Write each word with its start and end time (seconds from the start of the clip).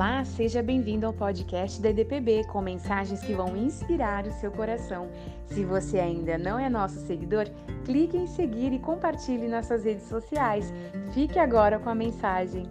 Olá, 0.00 0.24
seja 0.24 0.62
bem-vindo 0.62 1.04
ao 1.04 1.12
podcast 1.12 1.78
da 1.78 1.90
EDPB 1.90 2.44
com 2.44 2.62
mensagens 2.62 3.20
que 3.20 3.34
vão 3.34 3.54
inspirar 3.54 4.26
o 4.26 4.32
seu 4.32 4.50
coração. 4.50 5.10
Se 5.44 5.62
você 5.62 5.98
ainda 5.98 6.38
não 6.38 6.58
é 6.58 6.70
nosso 6.70 6.98
seguidor, 7.06 7.44
clique 7.84 8.16
em 8.16 8.26
seguir 8.26 8.72
e 8.72 8.78
compartilhe 8.78 9.46
nas 9.46 9.66
suas 9.66 9.84
redes 9.84 10.08
sociais. 10.08 10.72
Fique 11.12 11.38
agora 11.38 11.78
com 11.78 11.90
a 11.90 11.94
mensagem. 11.94 12.66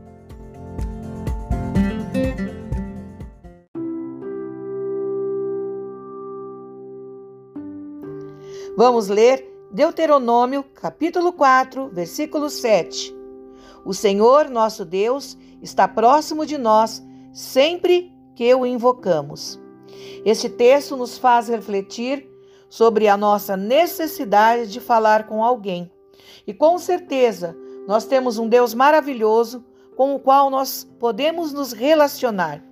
Vamos 8.75 9.07
ler 9.07 9.47
Deuteronômio, 9.71 10.63
capítulo 10.63 11.31
4, 11.31 11.89
versículo 11.89 12.49
7. 12.49 13.15
O 13.85 13.93
Senhor, 13.93 14.49
nosso 14.49 14.83
Deus, 14.83 15.37
está 15.61 15.87
próximo 15.87 16.43
de 16.43 16.57
nós 16.57 17.07
sempre 17.31 18.13
que 18.35 18.53
o 18.53 18.65
invocamos. 18.65 19.59
Este 20.25 20.49
texto 20.49 20.95
nos 20.95 21.17
faz 21.17 21.47
refletir 21.47 22.29
sobre 22.69 23.07
a 23.07 23.17
nossa 23.17 23.57
necessidade 23.57 24.71
de 24.71 24.79
falar 24.79 25.27
com 25.27 25.43
alguém. 25.43 25.91
E 26.45 26.53
com 26.53 26.77
certeza, 26.77 27.57
nós 27.87 28.05
temos 28.05 28.37
um 28.37 28.47
Deus 28.47 28.73
maravilhoso 28.73 29.65
com 29.95 30.15
o 30.15 30.19
qual 30.19 30.49
nós 30.49 30.83
podemos 30.99 31.51
nos 31.51 31.73
relacionar. 31.73 32.63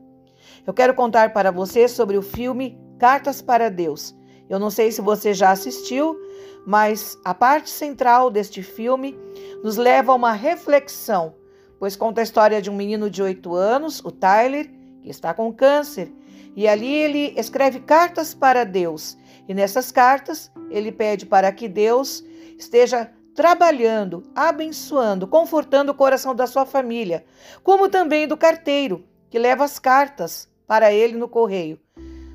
Eu 0.65 0.73
quero 0.73 0.93
contar 0.93 1.33
para 1.33 1.51
você 1.51 1.87
sobre 1.87 2.17
o 2.17 2.21
filme 2.21 2.77
Cartas 2.99 3.41
para 3.41 3.69
Deus. 3.69 4.15
Eu 4.49 4.59
não 4.59 4.69
sei 4.69 4.91
se 4.91 5.01
você 5.01 5.33
já 5.33 5.51
assistiu, 5.51 6.17
mas 6.65 7.17
a 7.23 7.33
parte 7.33 7.69
central 7.69 8.29
deste 8.29 8.61
filme 8.61 9.17
nos 9.63 9.77
leva 9.77 10.11
a 10.11 10.15
uma 10.15 10.31
reflexão, 10.31 11.35
pois 11.79 11.95
conta 11.95 12.21
a 12.21 12.23
história 12.23 12.61
de 12.61 12.69
um 12.69 12.75
menino 12.75 13.09
de 13.09 13.21
8 13.21 13.55
anos, 13.55 13.99
o 14.03 14.11
Tyler, 14.11 14.69
que 15.01 15.09
está 15.09 15.33
com 15.33 15.53
câncer, 15.53 16.11
e 16.55 16.67
ali 16.67 16.91
ele 16.91 17.33
escreve 17.37 17.79
cartas 17.79 18.33
para 18.33 18.63
Deus. 18.63 19.17
E 19.47 19.53
nessas 19.53 19.91
cartas 19.91 20.51
ele 20.69 20.91
pede 20.91 21.25
para 21.25 21.51
que 21.51 21.67
Deus 21.67 22.23
esteja 22.57 23.11
trabalhando, 23.35 24.23
abençoando, 24.35 25.27
confortando 25.27 25.91
o 25.91 25.95
coração 25.95 26.33
da 26.33 26.47
sua 26.47 26.65
família, 26.65 27.23
como 27.63 27.87
também 27.87 28.27
do 28.27 28.35
carteiro, 28.35 29.05
que 29.29 29.37
leva 29.37 29.63
as 29.63 29.77
cartas 29.77 30.49
para 30.65 30.91
ele 30.91 31.15
no 31.15 31.29
correio. 31.29 31.79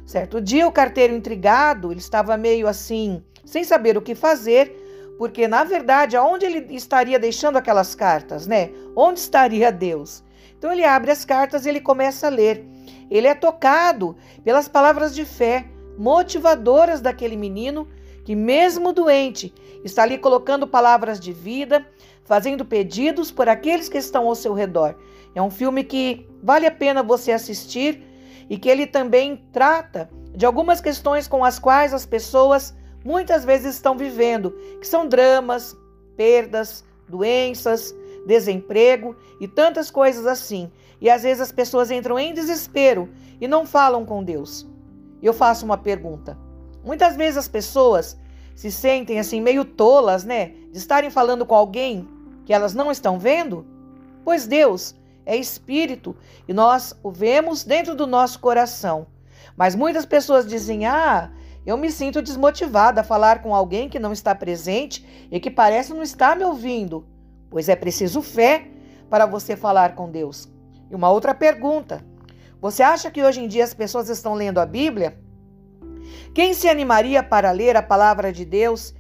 Certo 0.07 0.41
dia, 0.41 0.67
o 0.67 0.73
carteiro 0.73 1.15
intrigado, 1.15 1.91
ele 1.91 2.01
estava 2.01 2.37
meio 2.37 2.69
assim, 2.69 3.23
sem 3.45 3.65
saber 3.65 3.97
o 3.97 4.03
que 4.03 4.15
fazer, 4.15 4.82
porque 5.23 5.47
na 5.47 5.63
verdade, 5.63 6.17
aonde 6.17 6.45
ele 6.47 6.75
estaria 6.75 7.17
deixando 7.17 7.57
aquelas 7.57 7.95
cartas, 7.95 8.45
né? 8.45 8.73
Onde 8.97 9.21
estaria 9.21 9.71
Deus? 9.71 10.25
Então 10.59 10.73
ele 10.73 10.85
abre 10.85 11.13
as 11.13 11.25
cartas 11.25 11.65
e 11.65 11.69
ele 11.69 11.81
começa 11.81 12.27
a 12.27 12.29
ler. 12.29 12.67
Ele 13.09 13.29
é 13.29 13.35
tocado 13.37 14.17
pelas 14.43 14.67
palavras 14.67 15.15
de 15.15 15.25
fé 15.25 15.65
motivadoras 15.97 17.01
daquele 17.01 17.37
menino 17.37 17.87
que, 18.25 18.35
mesmo 18.35 18.93
doente, 18.93 19.55
está 19.85 20.03
ali 20.03 20.19
colocando 20.19 20.67
palavras 20.67 21.21
de 21.21 21.33
vida, 21.33 21.87
fazendo 22.25 22.65
pedidos 22.65 23.31
por 23.31 23.49
aqueles 23.49 23.89
que 23.89 23.99
estão 23.99 24.27
ao 24.27 24.35
seu 24.35 24.53
redor. 24.53 24.97
É 25.37 25.41
um 25.41 25.53
filme 25.53 25.85
que 25.85 26.29
vale 26.43 26.67
a 26.67 26.71
pena 26.73 27.01
você 27.01 27.31
assistir 27.31 28.03
e 28.51 28.59
que 28.59 28.69
ele 28.69 28.89
também 28.89 29.45
trata 29.53 30.11
de 30.35 30.45
algumas 30.45 30.81
questões 30.81 31.29
com 31.29 31.45
as 31.45 31.61
quais 31.61 31.95
as 31.95 32.05
pessoas 32.05 32.75
muitas 33.05 33.45
vezes 33.45 33.75
estão 33.75 33.97
vivendo, 33.97 34.51
que 34.81 34.87
são 34.87 35.07
dramas, 35.07 35.77
perdas, 36.17 36.85
doenças, 37.09 37.95
desemprego 38.27 39.17
e 39.41 39.49
tantas 39.49 39.91
coisas 39.91 40.27
assim. 40.27 40.71
E 41.01 41.11
às 41.11 41.23
vezes 41.23 41.41
as 41.41 41.53
pessoas 41.53 41.91
entram 41.91 42.19
em 42.19 42.33
desespero 42.33 43.09
e 43.41 43.49
não 43.49 43.67
falam 43.67 44.05
com 44.05 44.23
Deus. 44.23 44.67
Eu 45.23 45.33
faço 45.33 45.65
uma 45.65 45.77
pergunta. 45.77 46.39
Muitas 46.85 47.17
vezes 47.17 47.37
as 47.37 47.49
pessoas 47.49 48.17
se 48.55 48.71
sentem 48.71 49.19
assim 49.19 49.41
meio 49.41 49.65
tolas, 49.65 50.25
né, 50.25 50.53
de 50.71 50.79
estarem 50.79 51.11
falando 51.11 51.47
com 51.47 51.55
alguém 51.55 52.09
que 52.45 52.53
elas 52.53 52.75
não 52.75 52.91
estão 52.91 53.19
vendo? 53.19 53.67
Pois 54.25 54.47
Deus 54.47 54.95
é 55.25 55.37
espírito 55.37 56.17
e 56.47 56.53
nós 56.53 56.95
o 57.03 57.11
vemos 57.11 57.65
dentro 57.65 57.95
do 57.95 58.07
nosso 58.07 58.41
coração. 58.41 59.07
Mas 59.57 59.75
muitas 59.75 60.07
pessoas 60.07 60.47
dizem: 60.47 60.87
"Ah, 60.87 61.31
eu 61.65 61.77
me 61.77 61.91
sinto 61.91 62.21
desmotivada 62.21 63.01
a 63.01 63.05
falar 63.05 63.41
com 63.41 63.55
alguém 63.55 63.89
que 63.89 63.99
não 63.99 64.13
está 64.13 64.35
presente 64.35 65.29
e 65.31 65.39
que 65.39 65.51
parece 65.51 65.95
não 65.95 66.03
estar 66.03 66.37
me 66.37 66.45
ouvindo, 66.45 67.07
pois 67.49 67.69
é 67.69 67.77
preciso 67.77 68.21
fé 68.21 68.69
para 69.09 69.27
você 69.27 69.55
falar 69.55 69.95
com 69.95 70.11
Deus. 70.11 70.49
E 70.91 70.95
uma 70.95 71.11
outra 71.11 71.35
pergunta: 71.35 72.05
você 72.61 72.83
acha 72.83 73.11
que 73.11 73.23
hoje 73.23 73.41
em 73.41 73.47
dia 73.47 73.63
as 73.63 73.75
pessoas 73.75 74.09
estão 74.09 74.35
lendo 74.35 74.59
a 74.59 74.67
Bíblia? 74.67 75.19
Quem 76.35 76.53
se 76.53 76.69
animaria 76.69 77.23
para 77.23 77.53
ler 77.53 77.77
a 77.77 77.83
palavra 77.83 78.33
de 78.33 78.45
Deus 78.45 78.95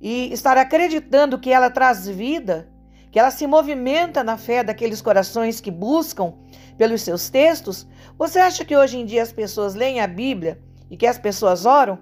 e 0.00 0.30
estar 0.32 0.58
acreditando 0.58 1.38
que 1.38 1.50
ela 1.50 1.70
traz 1.70 2.06
vida, 2.06 2.68
que 3.10 3.18
ela 3.18 3.30
se 3.30 3.46
movimenta 3.46 4.22
na 4.22 4.36
fé 4.36 4.62
daqueles 4.62 5.00
corações 5.00 5.60
que 5.60 5.70
buscam 5.70 6.34
pelos 6.76 7.00
seus 7.00 7.30
textos? 7.30 7.86
Você 8.18 8.38
acha 8.38 8.64
que 8.64 8.76
hoje 8.76 8.98
em 8.98 9.06
dia 9.06 9.22
as 9.22 9.32
pessoas 9.32 9.74
leem 9.74 10.00
a 10.00 10.06
Bíblia 10.06 10.60
e 10.92 10.96
que 10.96 11.06
as 11.06 11.18
pessoas 11.18 11.64
oram? 11.64 11.98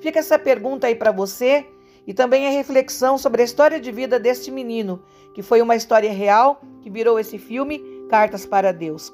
Fica 0.00 0.18
essa 0.18 0.38
pergunta 0.38 0.86
aí 0.86 0.94
para 0.94 1.10
você 1.10 1.66
e 2.06 2.12
também 2.12 2.46
a 2.46 2.50
reflexão 2.50 3.16
sobre 3.16 3.40
a 3.40 3.44
história 3.46 3.80
de 3.80 3.90
vida 3.90 4.20
deste 4.20 4.50
menino, 4.50 5.02
que 5.34 5.42
foi 5.42 5.62
uma 5.62 5.74
história 5.74 6.12
real 6.12 6.60
que 6.82 6.90
virou 6.90 7.18
esse 7.18 7.38
filme 7.38 7.82
Cartas 8.10 8.44
para 8.44 8.72
Deus. 8.72 9.12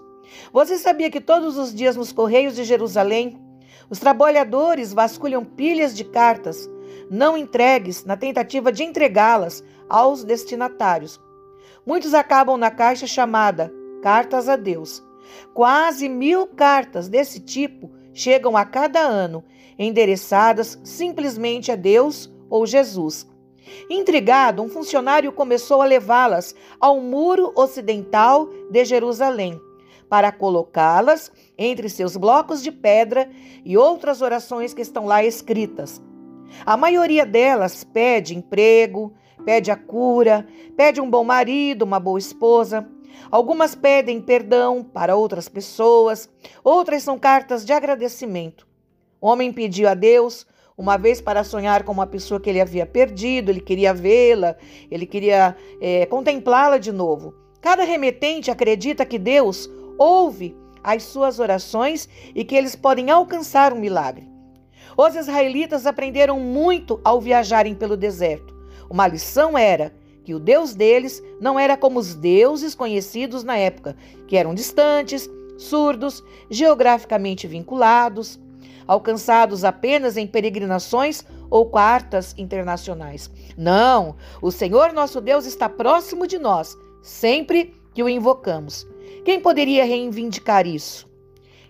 Você 0.53 0.77
sabia 0.77 1.09
que 1.09 1.21
todos 1.21 1.57
os 1.57 1.73
dias 1.73 1.97
nos 1.97 2.13
correios 2.13 2.57
de 2.57 2.65
Jerusalém, 2.65 3.41
os 3.89 4.01
trabalhadores 4.01 4.93
vasculham 4.93 5.45
pilhas 5.45 5.95
de 5.95 6.05
cartas 6.05 6.69
não 7.09 7.37
entregues 7.37 8.05
na 8.05 8.17
tentativa 8.17 8.73
de 8.73 8.83
entregá-las 8.83 9.63
aos 9.89 10.25
destinatários. 10.25 11.21
Muitos 11.87 12.13
acabam 12.13 12.57
na 12.57 12.71
caixa 12.71 13.07
chamada 13.07 13.73
Cartas 14.03 14.49
a 14.49 14.57
Deus. 14.57 15.03
Quase 15.55 16.09
mil 16.09 16.47
cartas 16.47 17.09
desse 17.09 17.39
tipo 17.39 17.91
chegam 18.15 18.57
a 18.57 18.65
cada 18.65 19.01
ano, 19.01 19.45
endereçadas 19.79 20.79
simplesmente 20.85 21.73
a 21.73 21.77
Deus 21.77 22.33
ou 22.49 22.67
Jesus. 22.67 23.27
Intrigado, 23.89 24.63
um 24.63 24.69
funcionário 24.69 25.33
começou 25.33 25.81
a 25.81 25.87
levá-las 25.87 26.55
ao 26.81 27.01
muro 27.01 27.53
ocidental 27.55 28.49
de 28.71 28.85
Jerusalém, 28.85 29.61
para 30.09 30.31
colocá-las 30.31 31.33
entre 31.57 31.89
seus 31.89 32.17
blocos 32.17 32.63
de 32.63 32.71
pedra 32.71 33.31
e 33.65 33.77
outras 33.77 34.21
orações 34.21 34.75
que 34.75 34.83
estão 34.83 35.07
lá 35.07 35.25
escritas. 35.25 36.03
A 36.67 36.77
maioria 36.77 37.25
delas 37.25 37.83
pede 37.83 38.37
emprego, 38.37 39.13
pede 39.45 39.71
a 39.71 39.77
cura, 39.77 40.47
pede 40.77 41.01
um 41.01 41.09
bom 41.09 41.25
marido, 41.25 41.83
uma 41.83 41.99
boa 41.99 42.19
esposa. 42.19 42.87
Algumas 43.31 43.75
pedem 43.75 44.21
perdão 44.21 44.83
para 44.83 45.17
outras 45.17 45.49
pessoas, 45.49 46.29
outras 46.63 47.03
são 47.03 47.19
cartas 47.19 47.65
de 47.65 47.73
agradecimento. 47.73 48.67
O 49.21 49.29
homem 49.29 49.53
pediu 49.53 49.89
a 49.89 49.95
Deus 49.95 50.47
uma 50.77 50.97
vez 50.97 51.21
para 51.21 51.45
sonhar 51.45 51.85
com 51.85 51.93
uma 51.93 52.07
pessoa 52.07 52.41
que 52.41 52.51
ele 52.51 52.61
havia 52.61 52.87
perdido, 52.87 53.51
ele 53.51 53.61
queria 53.61 53.95
vê-la, 53.95 54.57
ele 54.91 55.07
queria 55.07 55.57
é, 55.81 56.07
contemplá-la 56.07 56.79
de 56.79 56.91
novo. 56.91 57.35
Cada 57.61 57.85
remetente 57.85 58.51
acredita 58.51 59.07
que 59.07 59.19
Deus 59.19 59.71
ouve 59.99 60.57
as 60.83 61.05
suas 61.05 61.39
orações 61.39 62.09
e 62.35 62.45
que 62.45 62.57
eles 62.57 62.75
podem 62.75 63.11
alcançar 63.11 63.73
um 63.73 63.79
milagre. 63.79 64.29
Os 64.97 65.15
israelitas 65.15 65.87
aprenderam 65.87 66.41
muito 66.41 67.01
ao 67.05 67.21
viajarem 67.21 67.75
pelo 67.75 67.97
deserto. 67.97 68.55
Uma 68.91 69.07
lição 69.07 69.57
era 69.57 69.95
que 70.25 70.35
o 70.35 70.41
Deus 70.41 70.75
deles 70.75 71.23
não 71.41 71.59
era 71.59 71.77
como 71.77 71.99
os 71.99 72.15
deuses 72.15 72.75
conhecidos 72.75 73.43
na 73.43 73.57
época, 73.57 73.97
que 74.27 74.37
eram 74.37 74.55
distantes, 74.55 75.29
surdos, 75.59 76.23
geograficamente 76.51 77.47
vinculados, 77.47 78.41
alcançados 78.87 79.65
apenas 79.65 80.17
em 80.17 80.27
peregrinações 80.27 81.25
ou 81.51 81.67
quartas 81.67 82.35
internacionais. 82.39 83.31
Não, 83.57 84.17
o 84.41 84.51
Senhor 84.51 84.93
nosso 84.93 85.21
Deus 85.21 85.45
está 85.47 85.69
próximo 85.69 86.27
de 86.27 86.39
nós, 86.39 86.77
sempre 87.03 87.75
que 87.95 88.03
o 88.03 88.09
invocamos. 88.09 88.87
Quem 89.25 89.41
poderia 89.41 89.85
reivindicar 89.85 90.67
isso? 90.67 91.09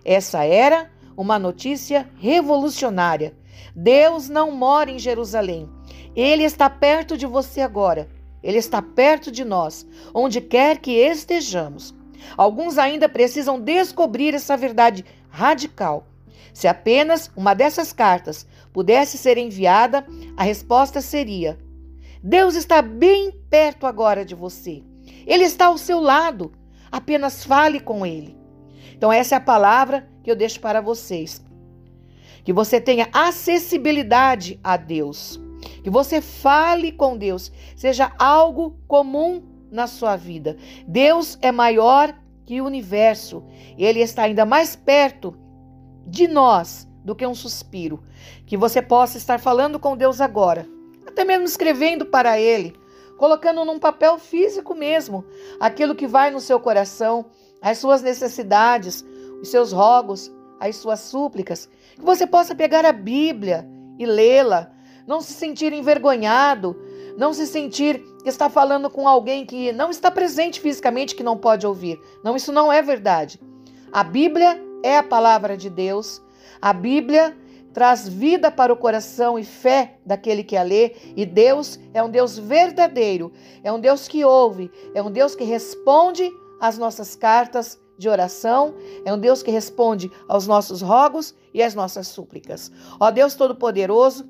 Essa 0.03 0.43
era 0.43 0.91
uma 1.15 1.37
notícia 1.37 2.09
revolucionária. 2.17 3.35
Deus 3.75 4.29
não 4.29 4.51
mora 4.51 4.91
em 4.91 4.99
Jerusalém. 4.99 5.69
Ele 6.15 6.43
está 6.43 6.69
perto 6.69 7.17
de 7.17 7.25
você 7.25 7.61
agora. 7.61 8.09
Ele 8.43 8.57
está 8.57 8.81
perto 8.81 9.31
de 9.31 9.45
nós, 9.45 9.87
onde 10.13 10.41
quer 10.41 10.77
que 10.79 10.91
estejamos. 10.91 11.95
Alguns 12.35 12.77
ainda 12.77 13.07
precisam 13.07 13.59
descobrir 13.59 14.33
essa 14.33 14.57
verdade 14.57 15.05
radical. 15.29 16.07
Se 16.53 16.67
apenas 16.67 17.31
uma 17.35 17.53
dessas 17.53 17.93
cartas 17.93 18.45
pudesse 18.71 19.17
ser 19.17 19.37
enviada, 19.37 20.05
a 20.35 20.43
resposta 20.43 21.01
seria: 21.01 21.57
Deus 22.21 22.55
está 22.55 22.81
bem 22.81 23.31
perto 23.49 23.87
agora 23.87 24.23
de 24.23 24.35
você. 24.35 24.83
Ele 25.25 25.43
está 25.43 25.67
ao 25.67 25.77
seu 25.77 25.99
lado. 25.99 26.51
Apenas 26.91 27.43
fale 27.43 27.79
com 27.79 28.05
ele. 28.05 28.37
Então, 28.93 29.11
essa 29.11 29.35
é 29.35 29.37
a 29.37 29.41
palavra 29.41 30.07
que 30.23 30.29
eu 30.29 30.35
deixo 30.35 30.59
para 30.59 30.79
vocês. 30.79 31.43
Que 32.43 32.53
você 32.53 32.79
tenha 32.79 33.09
acessibilidade 33.11 34.59
a 34.63 34.77
Deus. 34.77 35.42
Que 35.83 35.89
você 35.89 36.21
fale 36.21 36.91
com 36.91 37.17
Deus. 37.17 37.51
Seja 37.75 38.11
algo 38.17 38.77
comum 38.87 39.43
na 39.71 39.87
sua 39.87 40.15
vida. 40.15 40.57
Deus 40.87 41.37
é 41.41 41.51
maior 41.51 42.15
que 42.45 42.61
o 42.61 42.65
universo. 42.65 43.43
Ele 43.77 43.99
está 43.99 44.23
ainda 44.23 44.45
mais 44.45 44.75
perto 44.75 45.35
de 46.07 46.27
nós 46.27 46.87
do 47.03 47.15
que 47.15 47.25
um 47.27 47.35
suspiro. 47.35 48.03
Que 48.45 48.57
você 48.57 48.81
possa 48.81 49.17
estar 49.17 49.39
falando 49.39 49.79
com 49.79 49.97
Deus 49.97 50.21
agora, 50.21 50.67
até 51.05 51.23
mesmo 51.23 51.45
escrevendo 51.45 52.05
para 52.05 52.39
Ele, 52.39 52.73
colocando 53.17 53.65
num 53.65 53.79
papel 53.79 54.17
físico 54.17 54.73
mesmo 54.73 55.25
aquilo 55.59 55.95
que 55.95 56.07
vai 56.07 56.31
no 56.31 56.39
seu 56.39 56.59
coração, 56.59 57.25
as 57.61 57.77
suas 57.77 58.01
necessidades, 58.01 59.05
os 59.41 59.49
seus 59.49 59.71
rogos, 59.71 60.31
as 60.59 60.77
suas 60.77 60.99
súplicas. 61.01 61.69
Que 61.95 62.01
você 62.01 62.25
possa 62.25 62.55
pegar 62.55 62.85
a 62.85 62.93
Bíblia 62.93 63.67
e 63.99 64.05
lê-la, 64.05 64.72
não 65.07 65.21
se 65.21 65.33
sentir 65.33 65.73
envergonhado, 65.73 66.75
não 67.17 67.33
se 67.33 67.45
sentir 67.45 67.99
que 68.23 68.29
está 68.29 68.49
falando 68.49 68.89
com 68.89 69.07
alguém 69.07 69.45
que 69.45 69.71
não 69.71 69.89
está 69.89 70.09
presente 70.09 70.59
fisicamente, 70.59 71.15
que 71.15 71.23
não 71.23 71.37
pode 71.37 71.67
ouvir. 71.67 71.99
Não, 72.23 72.35
isso 72.35 72.51
não 72.51 72.71
é 72.71 72.81
verdade. 72.81 73.39
A 73.91 74.03
Bíblia 74.03 74.59
é 74.83 74.97
a 74.97 75.03
palavra 75.03 75.55
de 75.55 75.69
Deus. 75.69 76.21
A 76.61 76.73
Bíblia 76.73 77.37
traz 77.73 78.07
vida 78.07 78.51
para 78.51 78.71
o 78.71 78.77
coração 78.77 79.37
e 79.37 79.43
fé 79.43 79.97
daquele 80.05 80.43
que 80.43 80.55
a 80.55 80.63
lê, 80.63 80.95
e 81.15 81.25
Deus 81.25 81.79
é 81.93 82.03
um 82.03 82.09
Deus 82.09 82.37
verdadeiro, 82.37 83.33
é 83.63 83.73
um 83.73 83.79
Deus 83.79 84.07
que 84.07 84.23
ouve, 84.23 84.71
é 84.93 85.01
um 85.01 85.11
Deus 85.11 85.33
que 85.35 85.43
responde 85.43 86.31
às 86.61 86.77
nossas 86.77 87.15
cartas 87.15 87.81
de 87.97 88.07
oração, 88.07 88.75
é 89.03 89.13
um 89.13 89.17
Deus 89.17 89.41
que 89.41 89.51
responde 89.51 90.11
aos 90.27 90.47
nossos 90.47 90.81
rogos 90.81 91.33
e 91.53 91.63
às 91.63 91.73
nossas 91.73 92.07
súplicas. 92.07 92.71
Ó 92.99 93.09
Deus 93.09 93.35
Todo-Poderoso, 93.35 94.29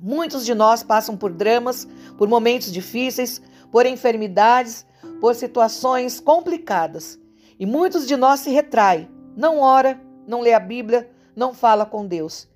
muitos 0.00 0.44
de 0.44 0.54
nós 0.54 0.82
passam 0.82 1.16
por 1.16 1.32
dramas, 1.32 1.86
por 2.16 2.28
momentos 2.28 2.72
difíceis, 2.72 3.40
por 3.70 3.86
enfermidades, 3.86 4.86
por 5.20 5.34
situações 5.34 6.20
complicadas, 6.20 7.18
e 7.58 7.66
muitos 7.66 8.06
de 8.06 8.16
nós 8.16 8.40
se 8.40 8.50
retraem, 8.50 9.08
não 9.36 9.60
ora, 9.60 10.00
não 10.26 10.40
lê 10.40 10.52
a 10.52 10.60
Bíblia, 10.60 11.10
não 11.34 11.52
fala 11.52 11.84
com 11.84 12.06
Deus. 12.06 12.48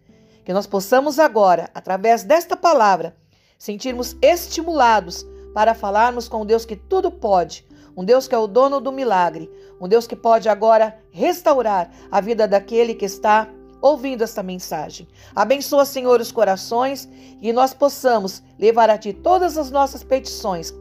Que 0.44 0.52
nós 0.52 0.66
possamos 0.66 1.18
agora, 1.18 1.70
através 1.74 2.24
desta 2.24 2.56
palavra, 2.56 3.16
sentirmos 3.58 4.16
estimulados 4.20 5.24
para 5.54 5.74
falarmos 5.74 6.28
com 6.28 6.44
Deus 6.44 6.64
que 6.64 6.76
tudo 6.76 7.10
pode, 7.10 7.66
um 7.96 8.04
Deus 8.04 8.26
que 8.26 8.34
é 8.34 8.38
o 8.38 8.46
dono 8.46 8.80
do 8.80 8.90
milagre, 8.90 9.50
um 9.80 9.86
Deus 9.86 10.06
que 10.06 10.16
pode 10.16 10.48
agora 10.48 10.98
restaurar 11.10 11.90
a 12.10 12.20
vida 12.20 12.48
daquele 12.48 12.94
que 12.94 13.04
está 13.04 13.48
ouvindo 13.82 14.22
esta 14.22 14.42
mensagem. 14.42 15.08
Abençoa, 15.34 15.84
Senhor, 15.84 16.20
os 16.20 16.30
corações 16.30 17.08
e 17.40 17.52
nós 17.52 17.74
possamos 17.74 18.42
levar 18.58 18.88
a 18.88 18.96
Ti 18.96 19.12
todas 19.12 19.58
as 19.58 19.70
nossas 19.70 20.04
petições, 20.04 20.72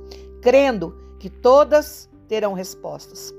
crendo 0.41 0.95
que 1.19 1.29
todas 1.29 2.07
terão 2.27 2.53
respostas. 2.53 3.33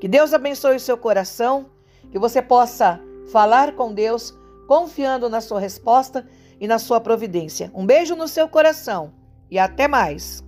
Que 0.00 0.08
Deus 0.08 0.32
abençoe 0.32 0.76
o 0.76 0.80
seu 0.80 0.96
coração, 0.96 1.66
que 2.10 2.18
você 2.18 2.40
possa 2.40 3.00
falar 3.32 3.74
com 3.74 3.92
Deus 3.92 4.32
confiando 4.66 5.28
na 5.28 5.40
sua 5.40 5.58
resposta 5.58 6.26
e 6.60 6.68
na 6.68 6.78
sua 6.78 7.00
providência. 7.00 7.70
Um 7.74 7.84
beijo 7.84 8.14
no 8.14 8.28
seu 8.28 8.48
coração 8.48 9.12
e 9.50 9.58
até 9.58 9.88
mais. 9.88 10.44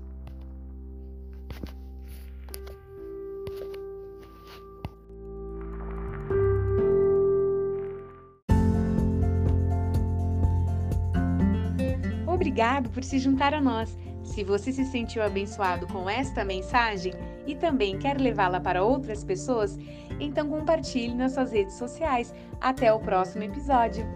Obrigado 12.52 12.90
por 12.90 13.02
se 13.02 13.18
juntar 13.18 13.54
a 13.54 13.62
nós. 13.62 13.96
Se 14.22 14.44
você 14.44 14.70
se 14.72 14.84
sentiu 14.84 15.22
abençoado 15.22 15.86
com 15.86 16.08
esta 16.08 16.44
mensagem 16.44 17.14
e 17.46 17.54
também 17.54 17.98
quer 17.98 18.20
levá-la 18.20 18.60
para 18.60 18.84
outras 18.84 19.24
pessoas, 19.24 19.78
então 20.20 20.50
compartilhe 20.50 21.14
nas 21.14 21.32
suas 21.32 21.50
redes 21.50 21.76
sociais. 21.76 22.34
Até 22.60 22.92
o 22.92 23.00
próximo 23.00 23.42
episódio. 23.42 24.06